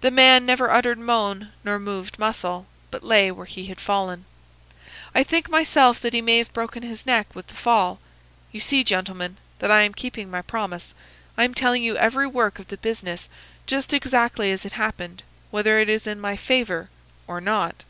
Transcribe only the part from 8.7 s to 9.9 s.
gentlemen, that I